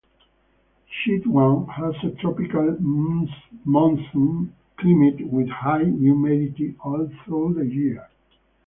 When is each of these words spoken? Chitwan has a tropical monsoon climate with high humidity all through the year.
Chitwan 0.89 1.69
has 1.69 1.93
a 2.03 2.09
tropical 2.15 2.75
monsoon 3.63 4.55
climate 4.79 5.27
with 5.31 5.47
high 5.49 5.83
humidity 5.83 6.73
all 6.81 7.07
through 7.23 7.53
the 7.53 7.67
year. 7.67 8.09